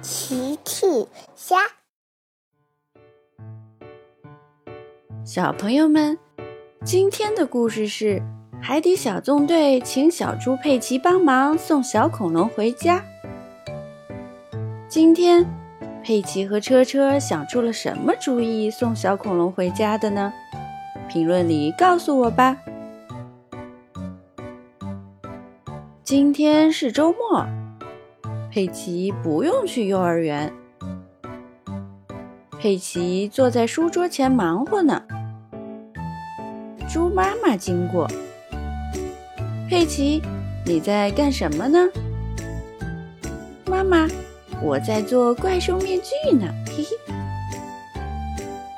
[0.00, 0.86] 奇趣
[1.34, 1.56] 虾，
[5.24, 6.16] 小朋友们，
[6.84, 8.22] 今天的故事是
[8.62, 13.04] 海底小纵队请小猪佩奇帮忙送小恐龙回家。
[14.88, 15.44] 今天，
[16.04, 20.32] 佩奇和车车想出了什么主意送小恐龙回家的呢？
[21.08, 22.56] 评论里告诉我吧。
[26.04, 27.44] 今天是周末，
[28.50, 30.52] 佩奇不用去幼儿园。
[32.58, 35.02] 佩奇坐在书桌前忙活呢。
[36.88, 38.08] 猪妈妈经过，
[39.68, 40.22] 佩奇，
[40.64, 41.78] 你在干什么呢？
[43.66, 44.08] 妈妈，
[44.62, 46.46] 我在做怪兽面具呢。
[46.66, 47.14] 嘿嘿。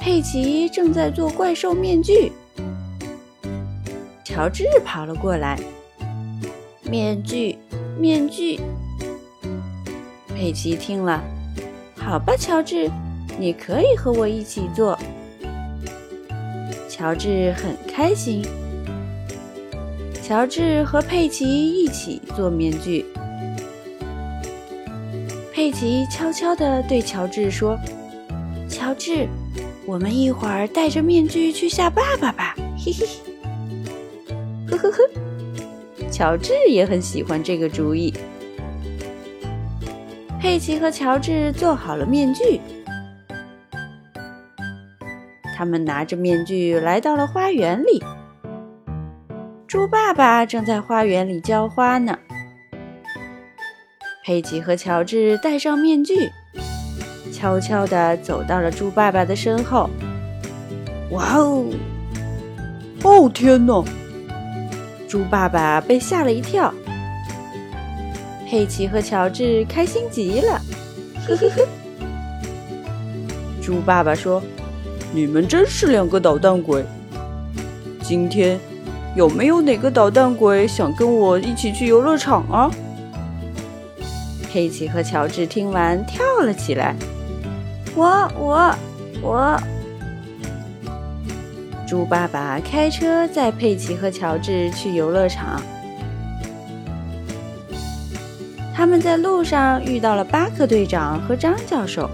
[0.00, 2.32] 佩奇正在做怪兽面具，
[4.24, 5.58] 乔治跑了过来。
[6.82, 7.58] 面具，
[7.98, 8.58] 面具。
[10.38, 11.20] 佩奇听了，
[11.96, 12.88] 好吧，乔治，
[13.40, 14.96] 你可以和我一起做。
[16.88, 18.46] 乔治很开心。
[20.22, 23.04] 乔治和佩奇一起做面具。
[25.52, 27.76] 佩奇悄悄地对乔治说
[28.70, 29.26] ：“乔治，
[29.84, 32.54] 我们一会儿戴着面具去吓爸爸吧。
[32.78, 34.98] ”嘿嘿嘿，呵呵呵。
[36.12, 38.14] 乔治也很喜欢这个主意。
[40.40, 42.60] 佩奇和乔治做好了面具，
[45.56, 48.02] 他们拿着面具来到了花园里。
[49.66, 52.16] 猪爸爸正在花园里浇花呢。
[54.24, 56.30] 佩奇和乔治戴上面具，
[57.32, 59.90] 悄悄地走到了猪爸爸的身后。
[61.10, 61.66] 哇哦！
[63.02, 63.84] 哦天哪！
[65.08, 66.72] 猪爸爸被吓了一跳，
[68.48, 70.58] 佩奇和乔治开心极了，
[71.26, 71.68] 呵呵呵。
[73.62, 74.42] 猪爸爸说
[75.12, 76.82] ：“你们真是两个捣蛋鬼！
[78.02, 78.58] 今天
[79.14, 82.70] 有没有哪个捣蛋鬼想跟我一起去游乐场啊？”
[84.50, 86.96] 佩奇和乔治听完跳了起来，
[87.94, 88.74] 我我
[89.20, 89.60] 我。
[91.86, 95.60] 猪爸爸开车载佩奇和乔治去游乐场。
[98.88, 102.08] 他们在路上遇到了巴克队长和张教授。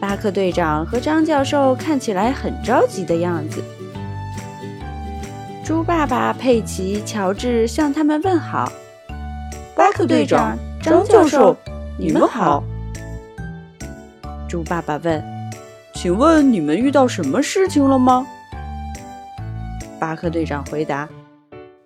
[0.00, 3.62] 巴克队长和张教授看起来很着急的样子。
[5.64, 8.72] 猪爸爸、佩奇、乔治向他们问好。
[9.76, 11.56] 巴克队长、张教授，
[11.96, 12.64] 你们好。
[14.48, 15.22] 猪爸爸问。
[15.94, 18.26] 请问你们遇到什么事情了吗？
[20.00, 21.08] 巴克队长回答：“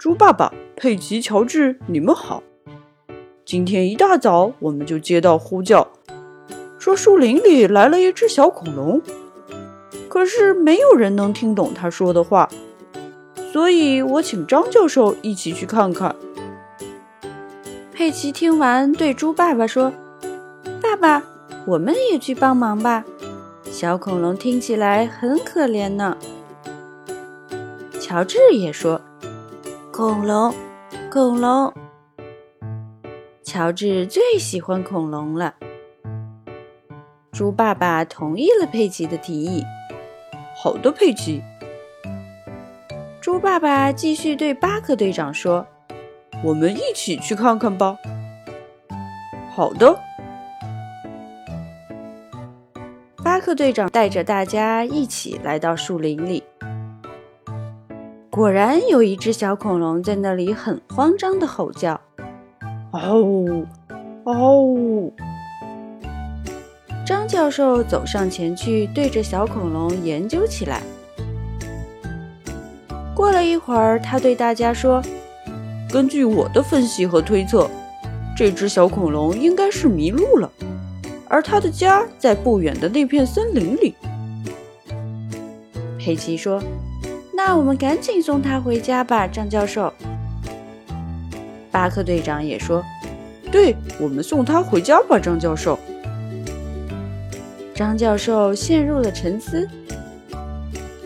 [0.00, 2.42] 猪爸爸、佩奇、乔治，你们好。
[3.46, 5.86] 今天一大早我们就接到呼叫，
[6.80, 9.00] 说树林里来了一只小恐龙，
[10.08, 12.48] 可是没有人能听懂他说的话，
[13.52, 16.16] 所以我请张教授一起去看看。”
[17.94, 19.92] 佩奇听完对猪爸爸说
[20.82, 21.22] ：“爸爸，
[21.68, 23.04] 我们也去帮忙吧。”
[23.70, 26.16] 小恐龙听起来很可怜呢。
[28.00, 29.00] 乔治也说
[29.92, 30.52] ：“恐龙，
[31.08, 31.72] 恐龙。”
[33.56, 35.54] 乔治最喜欢恐龙了。
[37.32, 39.64] 猪爸爸同意了佩奇的提议。
[40.54, 41.42] 好的，佩奇。
[43.18, 45.66] 猪爸爸继续对巴克队长说
[46.44, 47.96] ：“我们一起去看看吧。”
[49.50, 49.98] 好的。
[53.24, 56.42] 巴克队长带着大家一起来到树林里，
[58.28, 61.98] 果然有一只小恐龙在那里很慌张的吼叫
[62.96, 63.66] ：“哦，
[64.24, 65.10] 哦！”
[67.06, 70.82] 张教授走上前去，对着小恐龙研究起来。
[73.14, 75.00] 过了一会儿，他对大家说
[75.90, 77.70] ：“根据我的分析和推测，
[78.36, 80.50] 这只小恐龙应该是迷路了。”
[81.28, 83.94] 而他的家在不远的那片森林里。
[85.98, 86.62] 佩奇说
[87.34, 89.92] ：“那我们赶紧送他回家吧。”张教授。
[91.76, 92.82] 巴克队长也说
[93.52, 95.78] ：“对，我们送他回家吧。”张教授。
[97.74, 99.68] 张教授陷入了沉思。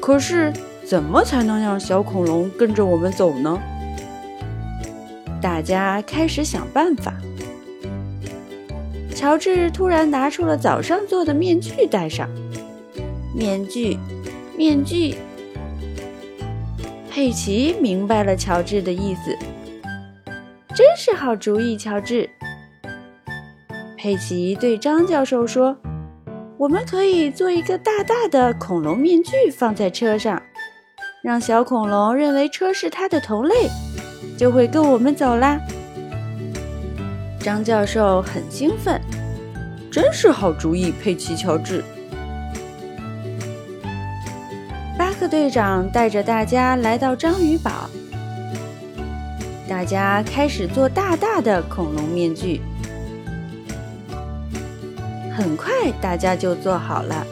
[0.00, 0.52] 可是，
[0.84, 3.58] 怎么才能让小恐龙跟着我们走呢？
[5.43, 7.14] 大家开始想办法。
[9.12, 12.28] 乔治突然拿出了早上做的面具，戴上。
[13.34, 13.99] 面具，
[14.56, 15.17] 面具。
[17.11, 19.37] 佩奇明白了乔治的意思，
[20.72, 22.31] 真是好主意，乔治。
[23.99, 25.76] 佩奇对张教授说
[26.56, 30.40] ：“我们可以做一个大大的恐龙面具放在车上，
[31.22, 33.55] 让小恐龙认为车是它的同类，
[34.38, 35.61] 就会跟我们走啦。”
[37.40, 39.00] 张教授很兴奋，
[39.90, 41.82] 真是好主意，佩奇、乔治。
[44.96, 47.90] 巴克队长带着大家来到章鱼堡，
[49.70, 52.61] 大家开始做大大的恐龙面具。
[55.32, 55.70] 很快，
[56.00, 57.25] 大家就做好了。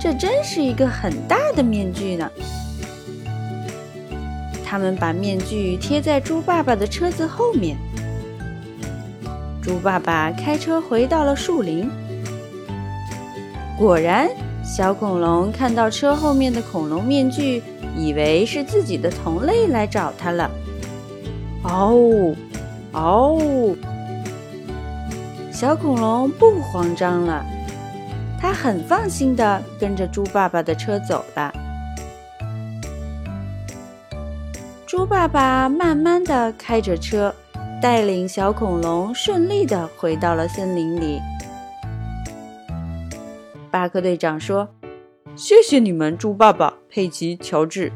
[0.00, 2.26] 这真是一个很大的面具呢。
[4.64, 7.76] 他们把面具贴在猪爸爸的车子后面。
[9.62, 11.90] 猪爸爸开车回到了树林。
[13.78, 14.30] 果然，
[14.64, 17.62] 小恐龙看到车后面的恐龙面具，
[17.94, 20.50] 以为是自己的同类来找他了。
[21.62, 22.34] 嗷
[22.92, 23.76] 嗷！
[25.52, 27.44] 小恐龙不慌张了，
[28.40, 31.52] 它很放心的跟着猪爸爸的车走了。
[34.86, 37.34] 猪爸爸慢慢的开着车。
[37.82, 41.18] 带领小恐龙顺利的回到了森林里。
[43.72, 44.68] 巴克队长说
[45.34, 47.90] ：“谢谢你们，猪爸爸、佩奇、乔治。”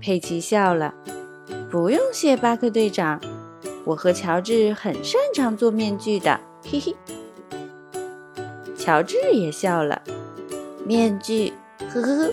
[0.00, 0.94] 佩奇笑了
[1.70, 3.20] ：“不用谢，巴克队长，
[3.84, 6.96] 我和乔治很擅长做面具的。”嘿嘿。
[8.76, 10.02] 乔治也笑了
[10.86, 11.52] ：“面具，
[11.92, 12.32] 呵呵呵。”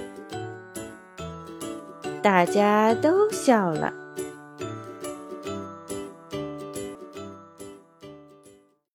[2.23, 3.93] 大家都笑了。